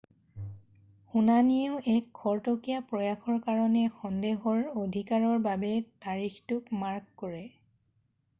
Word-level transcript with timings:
শুনানিয়েও 1.09 1.75
এক 1.97 2.07
খৰতকীয়া 2.19 2.79
প্ৰয়াসৰ 2.93 3.37
কাৰণে 3.51 3.85
সন্দেহৰ 3.99 4.65
অধিকাৰৰ 4.87 5.45
বাবে 5.49 5.71
তাৰিখটোক 6.07 6.75
মাৰ্ক 6.83 7.17
কৰে৷ 7.25 7.47